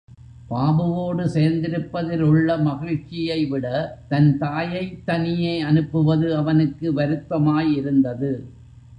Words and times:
பாபுவோடு 0.49 1.23
சேர்ந்திருப்பதில் 1.33 2.21
உள்ள 2.21 2.57
மகிழ்ச்சியை 2.57 3.45
விட 3.45 3.97
தன் 4.09 4.37
தாயைத் 4.37 5.05
தனியே 5.05 5.59
அனுப்புவது 5.59 6.35
அவனுக்கு 6.35 6.93
வருத்தமாய் 6.93 7.73
இருந்தது. 7.75 8.45